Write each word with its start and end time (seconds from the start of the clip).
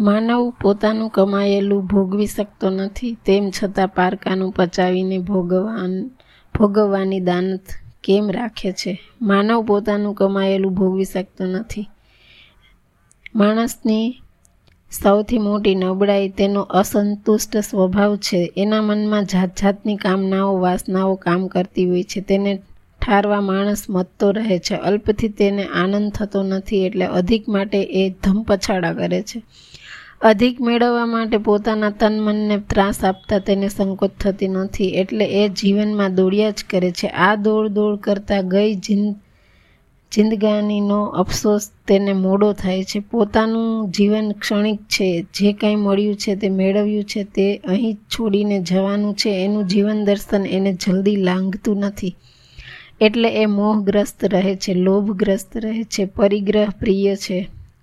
માનવ 0.00 0.52
પોતાનું 0.62 1.10
કમાયેલું 1.10 1.86
ભોગવી 1.86 2.26
શકતો 2.26 2.70
નથી. 2.70 3.16
તેમ 3.26 3.50
છતાં 3.50 3.88
પારકાનું 3.88 4.52
પચાવીને 4.52 5.18
ભોગવાન, 5.18 6.08
ભોગવવાની 6.58 7.20
દાનત 7.20 7.60
કેમ 8.04 8.30
રાખે 8.30 8.72
છે? 8.72 9.00
માનવ 9.22 9.66
પોતાનું 9.66 10.14
કમાયેલું 10.14 10.74
ભોગવી 10.74 11.04
શકતો 11.04 11.44
નથી. 11.44 11.88
માણસની 13.34 14.14
સૌથી 15.02 15.38
મોટી 15.38 15.74
નબળાઈ 15.74 16.28
તેનો 16.28 16.60
અસંતુષ્ટ 16.60 17.56
સ્વભાવ 17.56 18.16
છે. 18.16 18.52
એના 18.56 18.82
મનમાં 18.82 19.24
જાત 19.24 19.60
જાતની 19.60 19.96
કામનાઓ, 19.96 20.58
વાસનાઓ 20.58 21.14
કામ 21.14 21.46
કરતી 21.46 21.90
હોય 21.90 22.02
છે. 22.02 22.20
તેને 22.20 22.62
ઠારવા 23.06 23.40
માણસ 23.40 23.86
મતતો 23.90 24.30
રહે 24.30 24.58
છે. 24.58 24.74
અલ્પથી 24.74 25.28
તેને 25.28 25.64
આનંદ 25.64 26.12
થતો 26.12 26.42
નથી 26.42 26.86
એટલે 26.86 27.06
અધિક 27.06 27.48
માટે 27.48 27.82
એ 27.82 28.10
ધમપછાડા 28.10 28.92
કરે 28.92 29.22
છે. 29.22 29.42
અધિક 30.22 30.60
મેળવવા 30.60 31.06
માટે 31.06 31.36
પોતાના 31.36 31.90
તન 31.90 32.16
મનને 32.20 32.56
ત્રાસ 32.58 33.04
આપતા 33.04 33.38
તેને 33.38 33.68
સંકોચ 33.68 34.12
થતી 34.18 34.48
નથી, 34.48 34.88
એટલે 34.88 35.24
એ 35.24 35.48
જીવનમાં 35.48 36.14
દોડ્યા 36.14 36.50
જ 36.50 36.64
કરે 36.70 36.90
છે. 36.90 37.08
આ 37.08 37.34
દોડ 37.34 37.68
દોડ 37.68 38.00
કરતાં 38.00 38.48
ગઈ 38.48 38.74
જિંદ, 38.74 39.14
જિંદગાનીનો 40.12 41.04
અફસોસ 41.04 41.70
તેને 41.86 42.12
મોડો 42.12 42.52
થાય 42.52 42.84
છે. 42.84 43.00
પોતાનું 43.00 43.90
જીવન 43.90 44.32
ક્ષણિક 44.32 44.80
છે, 44.88 45.26
જે 45.34 45.52
કાંઈ 45.52 45.76
મળ્યું 45.76 46.16
છે 46.16 46.34
તે 46.34 46.48
મેળવ્યું 46.48 47.04
છે, 47.04 47.22
તે 47.24 47.46
અહીં 47.68 47.96
છોડીને 48.12 48.58
જવાનું 48.60 49.14
છે. 49.14 49.30
એનું 49.44 49.64
જીવન 49.66 50.04
દર્શન 50.04 50.44
એને 50.46 50.72
જલ્દી 50.72 51.16
લાંઘતું 51.16 51.78
નથી, 51.78 52.14
એટલે 53.00 53.28
એ 53.42 53.46
મોહગ્રસ્ત 53.46 54.24
રહે 54.24 54.54
છે, 54.56 54.74
લોભગ્રસ્ત 54.74 55.56
રહે 55.56 55.82
છે, 55.84 56.04
પરિગ્રહ 56.04 56.70
પ્રિય 56.78 57.16
છે. 57.16 57.38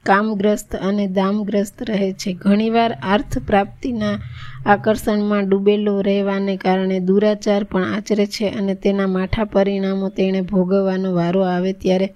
કામગ્રસ્ત 0.05 0.75
અને 0.75 1.07
દામગ્રસ્ત 1.07 1.83
રહે 1.89 2.11
છે. 2.11 2.33
ઘણીવાર 2.33 2.97
અર્થ 3.03 3.39
પ્રાપ્તિના 3.39 4.19
આકર્ષણમાં 4.65 5.49
ડૂબેલો 5.49 6.01
રહેવાને 6.01 6.57
કારણે 6.57 6.99
દુરાચાર 6.99 7.63
પણ 7.63 7.83
આચરે 7.83 8.25
છે 8.25 8.49
અને 8.49 8.75
તેના 8.75 9.07
માઠા 9.07 9.43
પરિણામો 9.43 10.09
તેણે 10.09 10.41
ભોગવવાનો 10.41 11.13
વારો 11.13 11.41
આવે 11.41 11.73
ત્યારે 11.73 12.13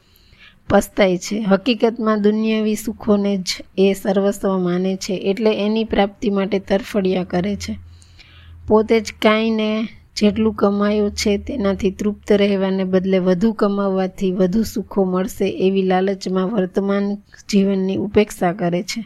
પસ્તાય 0.70 1.18
છે. 1.18 1.42
હકીકતમાં 1.42 2.22
દુનિયાવી 2.22 2.76
સુખોને 2.76 3.38
જ 3.38 3.50
એ 3.78 3.94
સર્વસ્વ 3.94 4.58
માને 4.58 4.96
છે 4.96 5.14
એટલે 5.14 5.66
એની 5.66 5.84
પ્રાપ્તિ 5.84 6.30
માટે 6.30 6.60
તરફડિયા 6.60 7.24
કરે 7.24 7.56
છે. 7.56 7.78
પોતે 8.68 9.00
જ 9.00 9.14
કાંઈ 9.22 9.50
ને 9.50 9.88
જેટલું 10.22 10.54
કમાયું 10.54 11.12
છે 11.12 11.38
તેનાથી 11.38 11.92
તૃપ્ત 11.92 12.32
રહેવાને 12.32 12.84
બદલે 12.84 13.20
વધુ 13.20 13.54
કમાવવાથી 13.54 14.32
વધુ 14.32 14.64
સુખો 14.64 15.04
મળશે 15.04 15.50
એવી 15.50 15.82
લાલચમાં 15.82 16.50
વર્તમાન 16.50 17.16
જીવનની 17.50 17.98
ઉપેક્ષા 17.98 18.54
કરે 18.54 18.82
છે. 18.84 19.04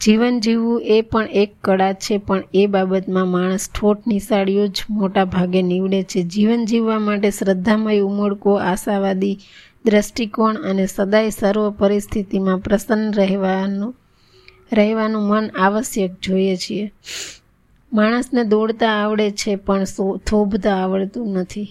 જીવન 0.00 0.40
જીવવું 0.40 0.82
એ 0.82 1.00
પણ 1.00 1.28
એક 1.32 1.54
કળા 1.64 1.92
છે, 1.92 2.18
પણ 2.18 2.42
એ 2.54 2.66
બાબતમાં 2.66 3.28
માણસ 3.28 3.68
ઠોઠ 3.74 4.06
નિશાળીઓ 4.06 4.66
જ 4.66 4.84
મોટા 4.90 5.24
ભાગે 5.24 5.62
નીવડે 5.62 6.02
છે. 6.02 6.22
જીવન 6.22 6.64
જીવવા 6.64 6.98
માટે 6.98 7.30
શ્રદ્ધામય 7.30 7.98
ઉમળકો, 8.00 8.54
આશાવાદી 8.54 9.38
દ્રષ્ટિકોણ 9.84 10.54
અને 10.54 10.86
સદાય 10.86 11.30
સર્વ 11.30 11.70
પરિસ્થિતિમાં 11.70 12.58
પ્રસન્ન 12.58 13.12
રહેવાનું 13.12 13.94
રહેવાનું 14.72 15.22
મન 15.22 15.50
આવશ્યક 15.58 16.10
જોઈએ 16.22 16.56
છીએ. 16.56 16.90
માણસને 17.92 18.44
દોડતા 18.44 18.90
આવડે 18.90 19.30
છે, 19.30 19.56
પણ 19.56 19.84
થોભતા 20.16 20.76
આવડતું 20.76 21.28
નથી. 21.28 21.68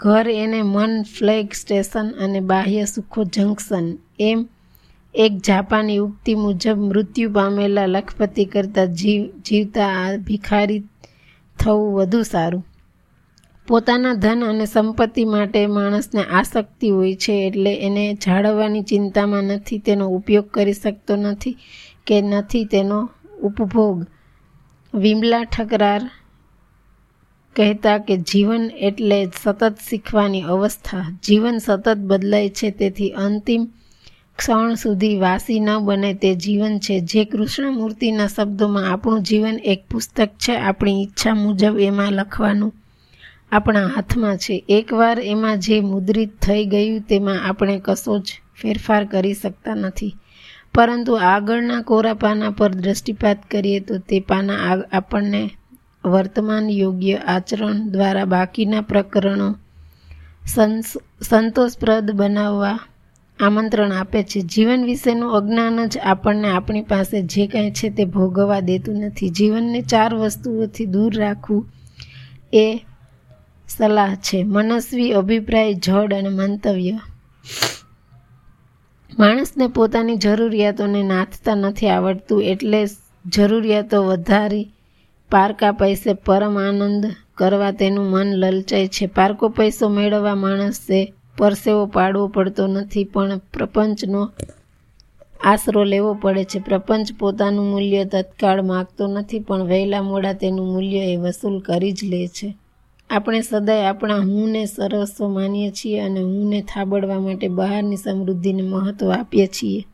ઘર 0.00 0.28
એને 0.28 0.62
મન, 0.62 1.02
ફ્લેગ, 1.02 1.52
સ્ટેશન 1.52 2.10
અને 2.10 2.40
બાહ્ય 2.40 2.84
સુખો 2.84 3.24
જંકશન 3.24 3.98
એમ 4.20 4.48
એક 5.14 5.32
જાપાની 5.46 5.96
ઉક્તિ 5.96 6.34
મુજબ 6.34 6.78
મૃત્યુ 6.78 7.32
પામેલા 7.32 7.86
લખપતિ 7.86 8.44
કરતાં 8.44 8.86
જીવ, 8.86 9.22
જીવતા 9.46 9.86
આ 9.86 10.16
ભિખારી 10.16 10.84
થવું 11.58 11.94
વધુ 11.94 12.22
સારું. 12.22 12.66
પોતાના 13.68 14.14
ધન 14.14 14.44
અને 14.44 14.66
સંપત્તિ 14.66 15.24
માટે 15.24 15.66
માણસને 15.66 16.22
આસક્તિ 16.22 16.90
હોય 16.90 17.14
છે 17.14 17.32
એટલે 17.32 17.74
એને 17.74 18.14
જાળવવાની 18.14 18.82
ચિંતામાં 18.82 19.42
નથી, 19.42 19.78
તેનો 19.78 20.08
ઉપયોગ 20.08 20.50
કરી 20.50 20.72
શકતો 20.72 21.16
નથી 21.16 21.56
કે 22.06 22.22
નથી 22.22 22.64
તેનો 22.64 23.10
ઉપભોગ. 23.42 24.06
વિમલા 24.94 25.44
ઠકરાર 25.44 26.10
કહેતા 27.56 27.98
કે 27.98 28.16
જીવન 28.16 28.70
એટલે 28.80 29.30
સતત 29.42 29.76
શીખવાની 29.88 30.42
અવસ્થા. 30.42 31.18
જીવન 31.24 31.58
સતત 31.58 31.96
બદલાય 31.96 32.48
છે, 32.48 32.70
તેથી 32.70 33.10
અંતિમ 33.10 33.66
ક્ષણ 34.38 34.74
સુધી 34.74 35.18
વાસી 35.18 35.60
ન 35.60 35.78
બને 35.78 36.14
તે 36.14 36.34
જીવન 36.34 36.78
છે. 36.78 37.00
જે 37.00 37.24
કૃષ્ણમૂર્તિના 37.24 38.26
શબ્દોમાં, 38.26 38.92
આપણું 38.92 39.22
જીવન 39.22 39.58
એક 39.64 39.84
પુસ્તક 39.90 40.28
છે, 40.28 40.56
આપણી 40.56 41.02
ઈચ્છા 41.02 41.34
મુજબ 41.34 41.78
એમાં 41.78 42.12
લખવાનું 42.12 42.72
આપણા 43.52 43.86
હાથમાં 43.86 44.36
છે. 44.36 44.64
એકવાર 44.68 45.20
એમાં 45.20 45.58
જે 45.58 45.80
મુદ્રિત 45.80 46.42
થઈ 46.42 46.64
ગયું, 46.64 47.00
તેમાં 47.00 47.48
આપણે 47.48 47.82
કશો 47.84 48.18
જ 48.18 48.22
ફેરફાર 48.62 49.04
કરી 49.04 49.34
શકતા 49.34 49.74
નથી. 49.74 50.16
પરંતુ 50.74 51.12
આગળના 51.14 51.80
કોરા 51.80 52.14
પાના 52.14 52.50
પર 52.50 52.72
દ્રષ્ટિપાત 52.74 53.38
કરીએ 53.50 53.80
તો 53.80 53.94
તે 53.98 54.20
પાના 54.20 54.60
આપણને 54.92 55.42
વર્તમાન 56.04 56.70
યોગ્ય 56.70 57.16
આચરણ 57.16 57.78
દ્વારા 57.90 58.24
બાકીના 58.24 58.80
પ્રકરણો 58.80 59.48
સંતોષપ્રદ 61.22 62.06
બનાવવા 62.10 62.78
આમંત્રણ 63.38 63.92
આપે 63.92 64.22
છે. 64.22 64.40
જીવન 64.40 64.84
વિશેનું 64.84 65.34
અજ્ઞાન 65.34 65.78
જ 65.86 65.98
આપણને 65.98 66.48
આપણી 66.48 66.82
પાસે 66.82 67.22
જે 67.22 67.46
કાંઈ 67.46 67.70
છે 67.70 67.90
તે 67.90 68.04
ભોગવવા 68.04 68.60
દેતું 68.60 68.96
નથી. 68.96 69.30
જીવનને 69.30 69.80
ચાર 69.82 70.14
વસ્તુઓથી 70.14 70.86
દૂર 70.86 71.12
રાખવું 71.16 71.62
એ 72.52 72.66
સલાહ 73.68 74.14
છે. 74.16 74.38
મનસ્વી 74.44 75.12
અભિપ્રાય, 75.12 75.74
જડ 75.74 76.12
અને 76.14 76.28
મંતવ્ય. 76.28 76.96
માણસને 79.20 79.66
પોતાની 79.66 80.16
જરૂરિયાતોને 80.16 81.02
નાથતા 81.02 81.54
નથી 81.54 81.88
આવડતું 81.88 82.42
એટલે 82.42 82.86
જરૂરિયાતો 83.26 84.02
વધારી 84.02 84.70
પારકા 85.30 85.72
પૈસે 85.72 86.12
પરમ 86.12 86.56
આનંદ 86.58 87.04
કરવા 87.34 87.70
તેનું 87.70 88.06
મન 88.06 88.26
લલચાય 88.34 88.88
છે. 88.88 89.06
પારકો 89.06 89.48
પૈસો 89.48 89.88
મેળવવા 89.88 90.34
માણસે 90.34 91.12
પરસેવો 91.38 91.86
પાડવો 91.86 92.26
પડતો 92.28 92.66
નથી, 92.66 93.04
પણ 93.04 93.38
પ્રપંચનો 93.38 94.22
આશરો 95.44 95.84
લેવો 95.84 96.14
પડે 96.14 96.44
છે. 96.44 96.58
પ્રપંચ 96.58 97.08
પોતાનું 97.18 97.70
મૂલ્ય 97.70 98.04
તત્કાળ 98.04 98.62
માગતો 98.62 99.06
નથી, 99.06 99.38
પણ 99.38 99.62
વહેલા 99.62 100.02
મોડા 100.02 100.32
તેનું 100.32 100.72
મૂલ્ય 100.72 100.98
એ 100.98 101.16
વસૂલ 101.16 101.60
કરી 101.60 101.92
જ 101.92 102.00
લે 102.04 102.26
છે. 102.26 102.56
આપણે 103.10 103.40
સદાય 103.40 103.84
આપણા 103.84 104.18
હુંને 104.18 104.66
સરસ્વ 104.66 105.28
માનીએ 105.28 105.70
છીએ 105.70 106.00
અને 106.00 106.20
હુંને 106.20 106.62
થાબડવા 106.62 107.20
માટે 107.20 107.48
બહારની 107.48 107.96
સમૃદ્ધિને 107.96 108.62
મહત્ત્વ 108.62 109.10
આપીએ 109.10 109.46
છીએ. 109.46 109.84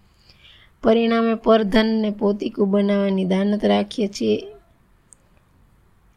પરિણામે 0.83 1.35
પરધનને 1.35 2.11
પોતીકું 2.11 2.71
બનાવવાની 2.71 3.25
દાનત 3.25 3.65
રાખીએ 3.65 4.09
છીએ. 4.09 4.43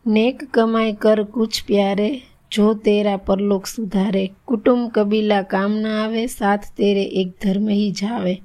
નેક 0.08 0.44
કમાઈ 0.54 0.94
કર 0.94 1.24
કુછ 1.24 1.64
પ્યારે, 1.68 2.22
જો 2.52 2.74
તેરા 2.74 3.18
પરલોક 3.18 3.66
સુધારે. 3.66 4.32
કુટુંબ 4.46 4.90
કબીલા 4.90 5.42
કામ 5.42 5.78
ના 5.78 6.04
આવે, 6.04 6.28
સાથ 6.28 6.64
તેરે 6.78 7.04
એક 7.04 7.28
ધર્મ 7.42 7.70
હી 7.70 7.92
જાવે. 7.92 8.42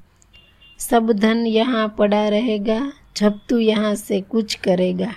સબ 0.78 1.12
ધન 1.12 1.46
યહાં 1.46 1.88
પડા 1.88 2.28
રહેગા 2.28 2.92
જબ 3.16 3.32
તું 3.48 3.62
યહાં 3.62 3.96
સે 3.96 4.20
કુછ 4.20 4.56
કરેગા. 4.64 5.14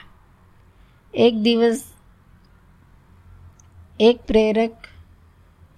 એક 1.13 1.35
દિવસ 1.35 1.83
એક 3.99 4.19
પ્રેરક 4.27 4.71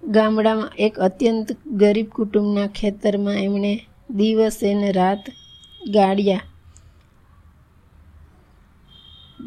ગામડામાં 0.02 0.70
એક 0.78 0.98
અત્યંત 0.98 1.52
ગરીબ 1.66 2.08
કુટુંબના 2.08 2.66
ખેતરમાં 2.66 3.34
એમણે 3.34 3.86
દિવસ 4.10 4.58
અને 4.62 4.92
રાત 4.92 5.18
ગાળ્યા. 5.88 6.40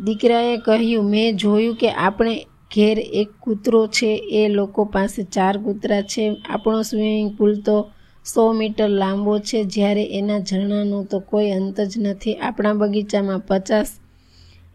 દીકરાએ 0.03 0.57
કહ્યું, 0.57 1.05
મેં 1.05 1.37
જોયું 1.37 1.75
કે 1.75 1.91
આપણે 1.91 2.45
ઘેર 2.75 2.99
એક 2.99 3.29
કૂતરો 3.39 3.87
છે, 3.87 4.15
એ 4.15 4.47
લોકો 4.47 4.85
પાસે 4.85 5.23
ચાર 5.23 5.57
કૂતરા 5.57 6.01
છે. 6.01 6.35
આપણો 6.49 6.81
સ્વિમિંગ 6.81 7.37
પુલ 7.37 7.61
તો 7.61 7.89
સો 8.25 8.53
મીટર 8.53 8.89
લાંબો 8.89 9.39
છે. 9.39 9.63
જ્યારે 9.63 10.03
એના 10.03 10.39
ઝરણાનો 10.39 11.03
તો 11.03 11.19
કોઈ 11.19 11.51
અંત 11.51 11.81
જ 11.81 11.97
નથી. 11.97 12.35
આપણા 12.35 12.73
બગીચામાં 12.73 13.39
પચાસ 13.39 13.99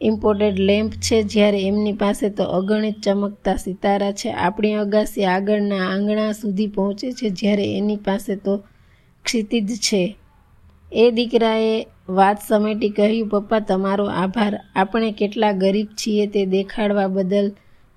ઇમ્પોર્ટેડ 0.03 0.59
લેમ્પ 0.59 0.93
છે, 0.93 1.23
જ્યારે 1.23 1.63
એમની 1.63 1.93
પાસે 1.93 2.31
તો 2.31 2.45
અગણિત 2.45 3.01
ચમકતા 3.01 3.57
સિતારા 3.57 4.13
છે. 4.13 4.31
આપણી 4.31 4.75
અગાસી 4.75 5.25
આગળના 5.25 5.91
આંગણા 5.91 6.33
સુધી 6.33 6.67
પહોંચે 6.67 7.13
છે, 7.13 7.31
જ્યારે 7.31 7.77
એની 7.77 7.97
પાસે 7.97 8.37
તો 8.37 8.63
ક્ષિતિજ 9.25 9.69
છે. 9.69 10.17
એ 10.93 11.11
દીકરાએ 11.11 11.87
વાત 12.09 12.39
સમેટી 12.49 12.89
કહ્યું, 12.89 13.29
પપ્પા, 13.29 13.59
તમારો 13.59 14.05
આભાર. 14.05 14.61
આપણે 14.77 15.13
કેટલા 15.13 15.53
ગરીબ 15.53 15.87
છીએ 15.87 16.27
તે 16.27 16.47
દેખાડવા 16.47 17.07
બદલ 17.07 17.53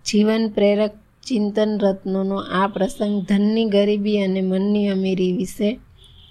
જીવન 0.05 0.47
પ્રેરક 0.47 0.91
ચિંતન 1.27 1.79
રત્નોનો 1.81 2.35
આ 2.35 2.67
પ્રસંગ 2.67 3.21
ધનની 3.23 3.65
ગરીબી 3.65 4.17
અને 4.17 4.41
મનની 4.41 4.87
અમીરી 4.87 5.31
વિશે 5.31 5.79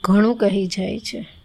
ઘણું 0.05 0.37
કહી 0.37 0.67
જાય 0.67 0.99
છે. 0.99 1.40